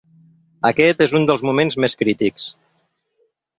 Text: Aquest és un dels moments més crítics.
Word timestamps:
Aquest 0.69 1.03
és 1.07 1.13
un 1.19 1.27
dels 1.31 1.45
moments 1.49 1.79
més 1.85 1.97
crítics. 2.01 2.51